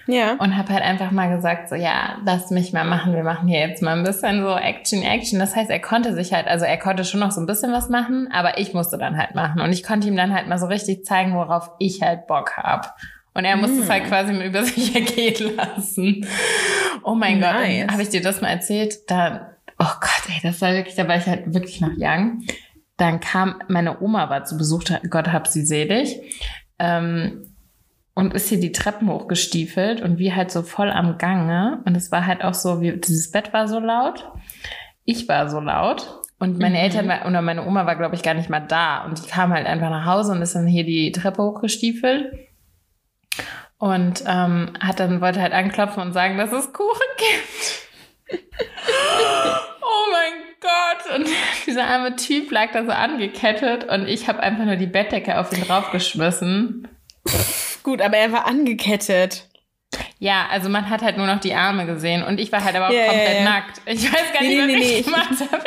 [0.05, 0.33] Ja.
[0.33, 3.59] Und habe halt einfach mal gesagt, so, ja, lass mich mal machen, wir machen hier
[3.59, 5.39] jetzt mal ein bisschen so Action, Action.
[5.39, 7.89] Das heißt, er konnte sich halt, also er konnte schon noch so ein bisschen was
[7.89, 9.61] machen, aber ich musste dann halt machen.
[9.61, 12.95] Und ich konnte ihm dann halt mal so richtig zeigen, worauf ich halt Bock hab.
[13.33, 13.83] Und er musste mm.
[13.83, 16.27] es halt quasi über sich ergehen lassen.
[17.03, 17.81] Oh mein nice.
[17.81, 19.09] Gott, habe ich dir das mal erzählt?
[19.09, 22.43] Da oh Gott, ey, das war wirklich, da war ich halt wirklich noch young.
[22.97, 26.19] Dann kam, meine Oma war zu Besuch, Gott hab sie selig,
[26.79, 27.52] ähm,
[28.15, 31.81] und ist hier die Treppen hochgestiefelt und wie halt so voll am Gange.
[31.85, 34.29] Und es war halt auch so, wie, dieses Bett war so laut.
[35.03, 36.21] Ich war so laut.
[36.39, 36.83] Und meine mhm.
[36.83, 39.05] Eltern war, oder meine Oma war, glaube ich, gar nicht mal da.
[39.05, 42.33] Und die kam halt einfach nach Hause und ist dann hier die Treppe hochgestiefelt.
[43.77, 48.39] Und ähm, hat dann, wollte halt anklopfen und sagen, dass es Kuchen gibt.
[49.81, 51.19] oh mein Gott.
[51.19, 51.27] Und
[51.65, 55.51] dieser arme Typ lag da so angekettet und ich habe einfach nur die Bettdecke auf
[55.51, 56.87] ihn draufgeschmissen.
[57.83, 59.49] Gut, aber er war angekettet.
[60.17, 62.87] Ja, also man hat halt nur noch die Arme gesehen und ich war halt aber
[62.87, 63.81] auch yeah, komplett yeah, nackt.
[63.85, 65.01] Ich weiß gar nicht, nee, was nee, ich nee.
[65.01, 65.63] gemacht habe.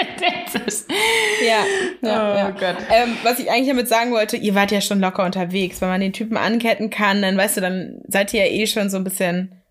[1.46, 2.50] Ja, ja, oh ja.
[2.50, 2.76] Gott.
[2.90, 5.80] Ähm, was ich eigentlich damit sagen wollte, ihr wart ja schon locker unterwegs.
[5.80, 8.90] Wenn man den Typen anketten kann, dann weißt du, dann seid ihr ja eh schon
[8.90, 9.62] so ein bisschen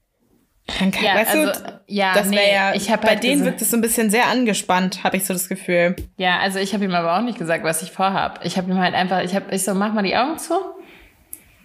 [0.67, 3.69] kann, ja, weißt also, du, ja, das nee, ja, ich bei halt denen wirkt es
[3.69, 5.95] so ein bisschen sehr angespannt, habe ich so das Gefühl.
[6.17, 8.39] Ja, also ich habe ihm aber auch nicht gesagt, was ich vorhab.
[8.43, 10.55] Ich habe ihm halt einfach, ich habe, ich so, mach mal die Augen zu.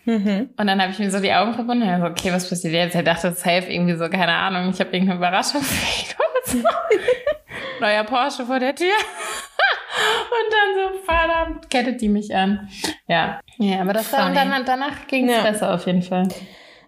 [0.04, 0.50] Mhm.
[0.56, 1.88] Und dann habe ich mir so die Augen verbunden.
[1.88, 2.94] Und so, okay, was passiert jetzt?
[2.94, 6.64] Er dachte, safe irgendwie so, keine Ahnung, ich habe irgendeine Überraschung für ihn.
[7.80, 8.88] Neuer Porsche vor der Tür.
[8.88, 12.68] und dann so, verdammt, kettet die mich an.
[13.06, 15.42] Ja, ja aber das war, und dann, danach ging es ja.
[15.42, 16.28] besser auf jeden Fall.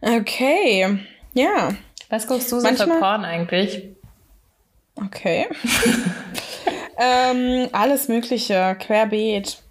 [0.01, 0.99] Okay,
[1.35, 1.71] ja.
[2.09, 3.89] Was guckst du so Manchmal, für Porn eigentlich?
[4.97, 5.49] Okay.
[6.99, 9.63] ähm, alles Mögliche, querbeet.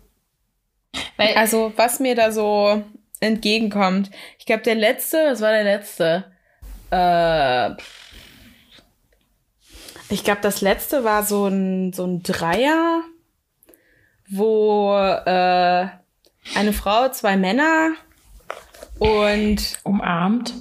[1.18, 2.84] Weil, also, was mir da so
[3.22, 4.12] entgegenkommt.
[4.38, 6.26] Ich glaube, der letzte, was war der letzte?
[6.92, 7.72] Äh,
[10.10, 13.02] ich glaube, das letzte war so ein, so ein Dreier,
[14.30, 15.88] wo äh,
[16.56, 17.94] eine Frau, zwei Männer
[19.00, 19.80] und.
[19.84, 20.54] Umarmt.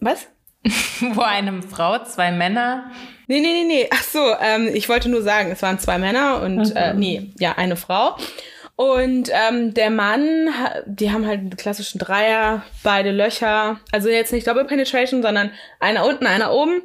[0.00, 0.26] Was?
[1.14, 2.90] Wo eine Frau, zwei Männer.
[3.28, 3.88] Nee, nee, nee, nee.
[3.90, 6.76] Ach so, ähm, ich wollte nur sagen, es waren zwei Männer und, mhm.
[6.76, 8.16] äh, nee, ja, eine Frau.
[8.76, 10.50] Und ähm, der Mann,
[10.84, 13.80] die haben halt einen klassischen Dreier, beide Löcher.
[13.90, 16.82] Also jetzt nicht Double Penetration, sondern einer unten, einer oben.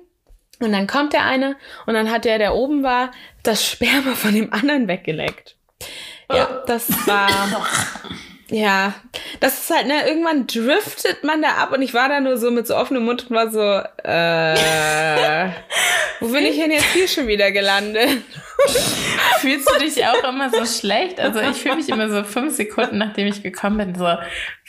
[0.62, 3.12] Und dann kommt der eine und dann hat der, der oben war,
[3.44, 5.58] das Sperma von dem anderen weggeleckt.
[6.32, 7.30] Ja, das war.
[8.54, 8.96] Ja,
[9.40, 12.52] das ist halt, ne, irgendwann driftet man da ab und ich war da nur so
[12.52, 13.62] mit so offenem Mund und war so,
[14.04, 15.46] äh,
[16.22, 18.10] wo bin ich denn jetzt hier schon wieder gelandet?
[19.40, 21.20] Fühlst du dich auch immer so schlecht?
[21.20, 24.06] Also ich fühle mich immer so fünf Sekunden, nachdem ich gekommen bin, so,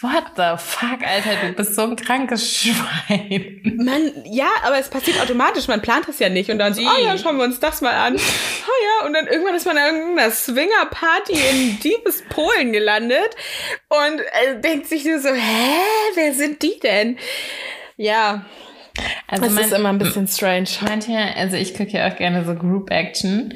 [0.01, 3.61] what the fuck, Alter, du bist so ein krankes Schwein.
[3.77, 7.05] Man, ja, aber es passiert automatisch, man plant es ja nicht und dann so, oh
[7.05, 8.19] ja, schauen wir uns das mal an.
[8.65, 13.37] Oh ja, und dann irgendwann ist man in irgendeiner Swinger-Party in Diebes Polen gelandet
[13.89, 15.81] und äh, denkt sich nur so, hä,
[16.15, 17.19] wer sind die denn?
[17.97, 18.47] Ja,
[19.27, 20.69] Also das man, ist immer ein bisschen strange.
[20.83, 23.55] Manche, also ich gucke ja auch gerne so Group Action.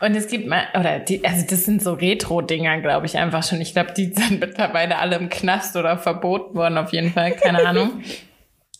[0.00, 3.60] Und es gibt mal, oder die, also das sind so Retro-Dinger, glaube ich, einfach schon.
[3.60, 7.64] Ich glaube, die sind mittlerweile alle im Knast oder verboten worden, auf jeden Fall, keine
[7.66, 8.02] Ahnung.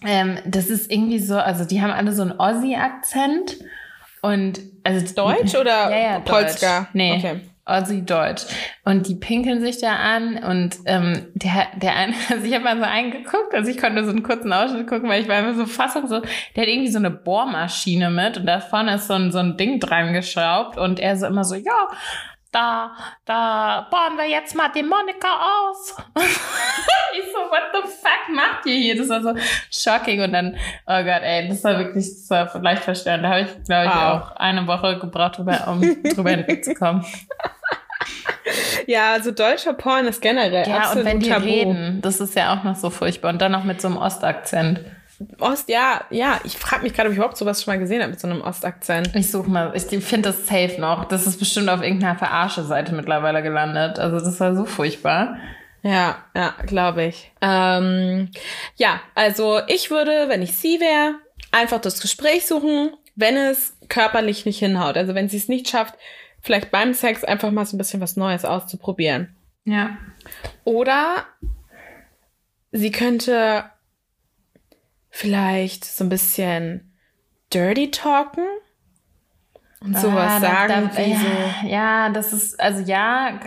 [0.04, 3.58] ähm, das ist irgendwie so, also die haben alle so einen Aussie-Akzent.
[4.22, 6.80] Und also Deutsch oder ja, ja, Polska?
[6.80, 6.88] Deutsch.
[6.94, 7.16] Nee.
[7.16, 7.40] Okay.
[7.66, 8.44] Aussie Deutsch.
[8.84, 12.78] Und die pinkeln sich da an und ähm, der, der eine, also ich habe mal
[12.78, 15.66] so eingeguckt, also ich konnte so einen kurzen Ausschnitt gucken, weil ich war immer so
[15.66, 16.20] fassung so,
[16.54, 19.56] der hat irgendwie so eine Bohrmaschine mit und da vorne ist so ein, so ein
[19.56, 21.88] Ding dran geschraubt und er so immer so, ja,
[22.56, 22.90] da,
[23.26, 25.94] da bohren wir jetzt mal die Monika aus.
[26.16, 28.96] ich so, what the fuck macht ihr hier?
[28.96, 29.34] Das war so
[29.70, 33.24] shocking und dann, oh Gott, ey, das war wirklich, das war vielleicht verstörend.
[33.24, 34.22] Da habe ich, glaube ich, wow.
[34.22, 35.46] auch eine Woche gebraucht, um
[36.02, 37.04] drüber hinwegzukommen.
[38.86, 41.44] Ja, also deutscher Porn ist generell ja, absolut und wenn die tabu.
[41.44, 43.30] reden, das ist ja auch noch so furchtbar.
[43.30, 44.80] Und dann noch mit so einem Ostakzent.
[45.38, 46.40] Ost, ja, ja.
[46.44, 48.42] Ich frage mich gerade, ob ich überhaupt sowas schon mal gesehen habe mit so einem
[48.42, 49.14] Ostakzent.
[49.14, 49.72] Ich suche mal.
[49.74, 51.06] Ich finde das safe noch.
[51.06, 53.98] Das ist bestimmt auf irgendeiner Verarsche-Seite mittlerweile gelandet.
[53.98, 55.36] Also das war so furchtbar.
[55.82, 57.30] Ja, ja, glaube ich.
[57.40, 58.30] Ähm,
[58.76, 61.14] ja, also ich würde, wenn ich sie wäre,
[61.52, 64.96] einfach das Gespräch suchen, wenn es körperlich nicht hinhaut.
[64.96, 65.94] Also wenn sie es nicht schafft,
[66.40, 69.36] vielleicht beim Sex einfach mal so ein bisschen was Neues auszuprobieren.
[69.64, 69.96] Ja.
[70.64, 71.24] Oder
[72.72, 73.64] sie könnte
[75.16, 76.92] vielleicht so ein bisschen
[77.52, 78.44] dirty talken
[79.80, 80.90] und sowas ah, sagen.
[80.94, 81.68] Da, wie ja, so.
[81.68, 83.40] ja, das ist, also ja,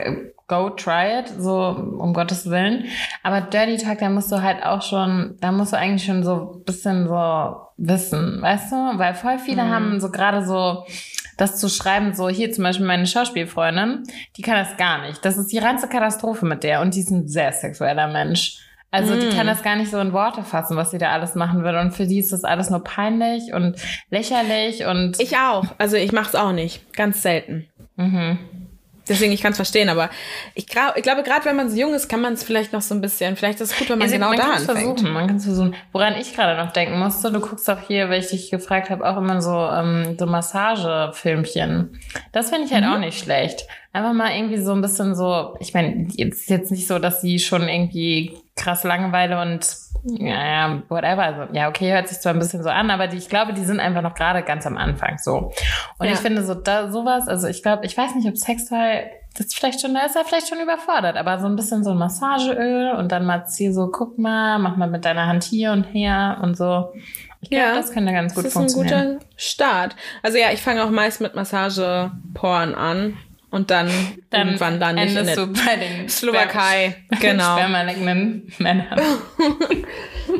[0.47, 1.53] go try it, so
[1.99, 2.85] um Gottes Willen.
[3.21, 6.53] Aber Dirty Talk, da musst du halt auch schon, da musst du eigentlich schon so
[6.55, 8.75] ein bisschen so wissen, weißt du?
[8.97, 9.69] Weil voll viele mhm.
[9.69, 10.85] haben so gerade so
[11.37, 14.03] das zu schreiben, so hier zum Beispiel meine Schauspielfreundin,
[14.35, 15.23] die kann das gar nicht.
[15.23, 18.57] Das ist die reinste Katastrophe mit der und die ist ein sehr sexueller Mensch.
[18.91, 19.19] Also mm.
[19.19, 19.49] die kann mm.
[19.49, 21.79] das gar nicht so in Worte fassen, was sie da alles machen würde.
[21.79, 23.75] Und für die ist das alles nur peinlich und
[24.09, 25.19] lächerlich und.
[25.19, 25.65] Ich auch.
[25.77, 26.93] Also ich mache es auch nicht.
[26.93, 27.67] Ganz selten.
[27.95, 28.39] Mhm.
[29.09, 30.09] Deswegen, ich kann es verstehen, aber
[30.53, 32.93] ich, ich glaube, gerade wenn man so jung ist, kann man es vielleicht noch so
[32.93, 34.79] ein bisschen, vielleicht ist es gut, wenn man also, genau man da anfängt.
[34.79, 35.75] Versuchen, man kann es versuchen.
[35.91, 39.09] Woran ich gerade noch denken musste, du guckst auch hier, weil ich dich gefragt habe,
[39.09, 41.99] auch immer so, ähm, so Massagefilmchen.
[42.31, 42.93] Das finde ich halt mhm.
[42.93, 43.65] auch nicht schlecht.
[43.91, 47.39] Einfach mal irgendwie so ein bisschen so, ich meine, jetzt jetzt nicht so, dass sie
[47.39, 49.65] schon irgendwie krass Langeweile und
[50.03, 51.23] ja, whatever.
[51.23, 53.63] Also, ja, okay, hört sich zwar ein bisschen so an, aber die, ich glaube, die
[53.63, 55.51] sind einfach noch gerade ganz am Anfang so.
[55.97, 56.13] Und ja.
[56.13, 59.03] ich finde so da sowas, also ich glaube, ich weiß nicht, ob Sextoy
[59.37, 61.91] das ist vielleicht schon, da ist er vielleicht schon überfordert, aber so ein bisschen so
[61.91, 65.71] ein Massageöl und dann mal zieh so, guck mal, mach mal mit deiner Hand hier
[65.71, 66.91] und her und so.
[67.41, 68.89] Ich glaube, ja, das könnte ganz gut funktionieren.
[68.89, 69.95] Das ist ein guter Start.
[70.23, 73.17] Also ja, ich fange auch meist mit Massageporn an.
[73.51, 73.89] Und dann,
[74.29, 76.95] dann irgendwann dann nicht in der bei den Slowakei.
[77.19, 77.53] genau.
[77.57, 78.99] Spermaleckenden Männern.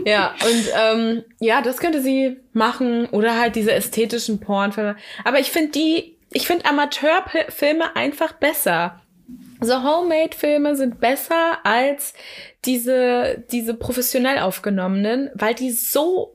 [0.06, 3.08] ja, und ähm, ja, das könnte sie machen.
[3.08, 4.96] Oder halt diese ästhetischen Pornfilme.
[5.24, 9.02] Aber ich finde die, ich finde Amateurfilme einfach besser.
[9.62, 12.14] So Homemade-Filme sind besser als
[12.66, 16.34] diese, diese professionell aufgenommenen, weil die so,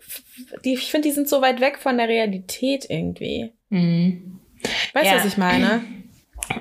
[0.65, 3.53] die, ich finde, die sind so weit weg von der Realität irgendwie.
[3.71, 4.41] Mhm.
[4.93, 5.17] Weißt du, ja.
[5.17, 5.85] was ich meine?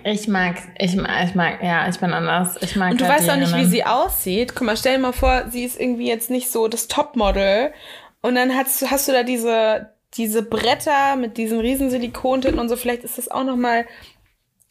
[0.03, 2.57] Ich mag, ich mag, ich mag, ja, ich bin anders.
[2.61, 4.55] Ich mag Und du halt weißt auch nicht, wie sie aussieht.
[4.55, 7.73] Guck mal, stell dir mal vor, sie ist irgendwie jetzt nicht so das Topmodel.
[8.21, 12.75] Und dann hast, hast du da diese, diese Bretter mit diesen riesen Silikontinten und so.
[12.75, 13.85] Vielleicht ist das auch noch mal,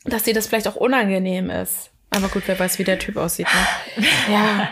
[0.04, 1.90] dass dir das vielleicht auch unangenehm ist.
[2.10, 3.48] Aber gut, wer weiß, wie der Typ aussieht.
[3.96, 4.06] Ne?
[4.32, 4.68] ja.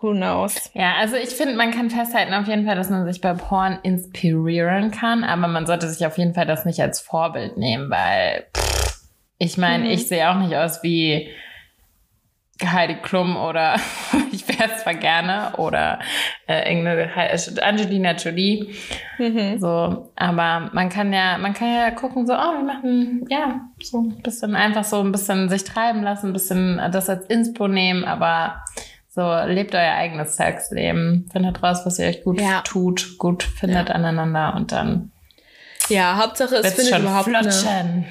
[0.00, 0.70] Who knows?
[0.74, 3.78] Ja, also ich finde, man kann festhalten auf jeden Fall, dass man sich bei Porn
[3.82, 8.46] inspirieren kann, aber man sollte sich auf jeden Fall das nicht als Vorbild nehmen, weil
[8.56, 8.75] pff,
[9.38, 9.90] ich meine, mhm.
[9.90, 11.28] ich sehe auch nicht aus wie
[12.64, 13.76] Heidi Klum oder
[14.32, 15.98] ich wäre es zwar gerne oder
[16.48, 17.10] äh, irgendeine
[17.62, 18.74] Angelina Jolie.
[19.18, 19.58] Mhm.
[19.58, 24.00] So, aber man kann ja, man kann ja gucken, so, oh, wir machen, ja, so
[24.00, 28.04] ein bisschen einfach so ein bisschen sich treiben lassen, ein bisschen das als Inspo nehmen,
[28.04, 28.62] aber
[29.08, 31.26] so, lebt euer eigenes Sexleben.
[31.32, 32.60] Findet raus, was ihr euch gut ja.
[32.62, 33.94] tut, gut findet ja.
[33.94, 35.10] aneinander und dann.
[35.88, 37.68] Ja, Hauptsache es findet überhaupt flutschen.
[37.68, 38.04] eine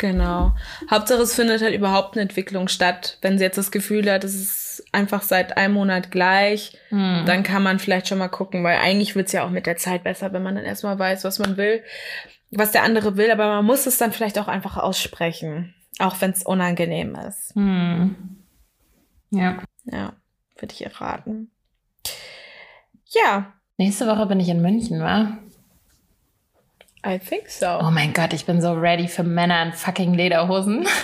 [0.00, 0.54] Genau.
[0.90, 3.18] Hauptsache, es findet halt überhaupt eine Entwicklung statt.
[3.20, 7.24] Wenn sie jetzt das Gefühl hat, es ist einfach seit einem Monat gleich, hm.
[7.26, 10.02] dann kann man vielleicht schon mal gucken, weil eigentlich wird's ja auch mit der Zeit
[10.02, 11.84] besser, wenn man dann erstmal weiß, was man will,
[12.50, 16.30] was der andere will, aber man muss es dann vielleicht auch einfach aussprechen, auch wenn
[16.30, 17.54] es unangenehm ist.
[17.54, 18.16] Hm.
[19.28, 19.58] Ja.
[19.84, 20.14] Ja,
[20.56, 21.50] würde ich erraten.
[23.04, 23.52] Ja.
[23.76, 25.36] Nächste Woche bin ich in München, wa?
[27.04, 27.66] I think so.
[27.80, 30.86] Oh mein Gott, ich bin so ready für Männer in fucking Lederhosen.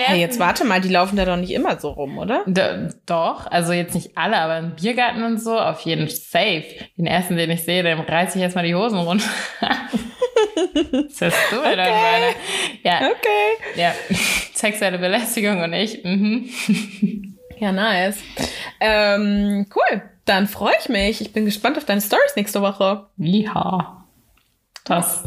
[0.00, 2.44] Hey, jetzt warte mal, die laufen da doch nicht immer so rum, oder?
[2.46, 6.64] D doch, also jetzt nicht alle, aber im Biergarten und so, auf jeden Safe.
[6.96, 9.28] Den ersten, den ich sehe, dem reiße ich erstmal die Hosen runter.
[9.60, 11.76] das hast du okay.
[11.76, 12.34] dann meine.
[12.82, 13.10] Ja.
[13.10, 13.80] Okay.
[13.80, 13.94] Ja.
[14.54, 16.04] Sexuelle Belästigung und ich.
[16.04, 16.48] Mhm.
[17.58, 18.18] ja, nice.
[18.80, 20.02] Ähm, cool.
[20.24, 21.20] Dann freue ich mich.
[21.20, 23.06] Ich bin gespannt auf deine Stories nächste Woche.
[23.16, 24.04] Ja.
[24.84, 25.24] Das.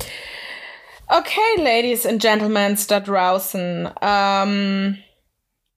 [1.07, 3.89] Okay, Ladies and Gentlemen da draußen.
[4.01, 4.97] Ähm,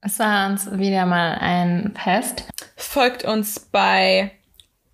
[0.01, 2.47] es war uns wieder mal ein Fest.
[2.77, 4.33] Folgt uns bei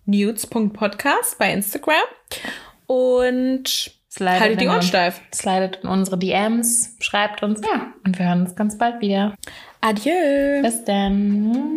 [0.05, 1.95] nudes.podcast bei Instagram
[2.87, 3.67] und
[4.09, 5.21] slidet haltet die Ohren steif.
[5.33, 7.61] Slidet in unsere DMs, schreibt uns.
[7.61, 9.35] Ja, und wir hören uns ganz bald wieder.
[9.83, 10.61] Adieu.
[10.61, 11.71] Bis dann.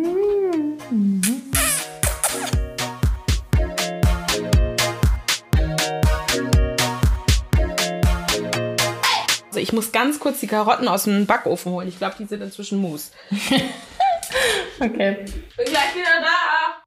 [9.47, 11.87] Also ich muss ganz kurz die Karotten aus dem Backofen holen.
[11.87, 13.11] Ich glaube, die sind inzwischen Mousse.
[14.79, 15.25] okay.
[15.57, 16.84] Bin gleich wieder da.